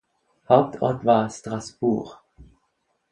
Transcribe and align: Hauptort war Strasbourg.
Hauptort 0.49 1.05
war 1.05 1.29
Strasbourg. 1.29 2.23